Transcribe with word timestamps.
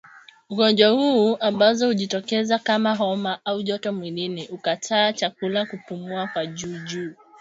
ugonjwa 0.49 0.89
huu 0.89 1.37
ambazo 1.37 1.87
hujitokeza 1.87 2.59
kama 2.59 2.95
homa 2.95 3.39
au 3.45 3.63
joto 3.63 3.93
mwilini 3.93 4.47
kukataa 4.47 5.13
chakula 5.13 5.65
kupumua 5.65 6.27
kwa 6.27 6.45
juujuu 6.45 7.13